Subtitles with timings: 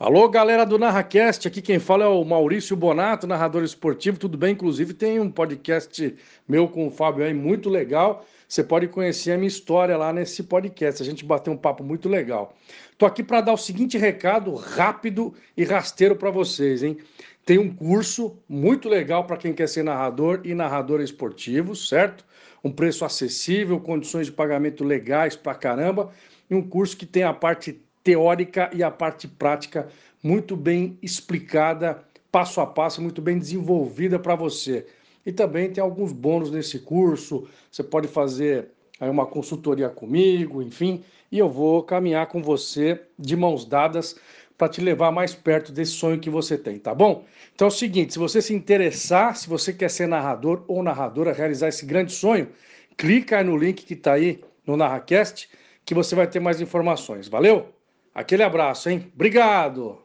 [0.00, 4.52] Alô, galera do NarraCast, aqui quem fala é o Maurício Bonato, narrador esportivo, tudo bem?
[4.52, 6.14] Inclusive tem um podcast
[6.46, 10.44] meu com o Fábio aí muito legal, você pode conhecer a minha história lá nesse
[10.44, 12.54] podcast, a gente bateu um papo muito legal.
[12.96, 16.98] Tô aqui para dar o seguinte recado rápido e rasteiro para vocês, hein?
[17.44, 22.24] Tem um curso muito legal para quem quer ser narrador e narrador esportivo, certo?
[22.62, 26.12] Um preço acessível, condições de pagamento legais pra caramba,
[26.48, 29.86] e um curso que tem a parte teórica e a parte prática
[30.22, 34.86] muito bem explicada, passo a passo, muito bem desenvolvida para você.
[35.26, 38.68] E também tem alguns bônus nesse curso, você pode fazer
[38.98, 44.16] aí uma consultoria comigo, enfim, e eu vou caminhar com você de mãos dadas
[44.56, 47.26] para te levar mais perto desse sonho que você tem, tá bom?
[47.54, 51.34] Então é o seguinte, se você se interessar, se você quer ser narrador ou narradora,
[51.34, 52.48] realizar esse grande sonho,
[52.96, 55.50] clica aí no link que está aí no NarraCast,
[55.84, 57.28] que você vai ter mais informações.
[57.28, 57.77] Valeu?
[58.18, 59.12] Aquele abraço, hein?
[59.14, 60.02] Obrigado!